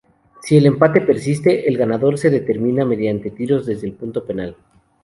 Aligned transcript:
Si 0.41 0.57
el 0.57 0.65
empate 0.65 1.01
persiste, 1.01 1.67
el 1.69 1.77
ganador 1.77 2.17
se 2.17 2.31
determina 2.31 2.83
mediante 2.85 3.29
tiros 3.29 3.67
desde 3.67 3.85
el 3.85 3.93
punto 3.93 4.25
penal. 4.25 4.57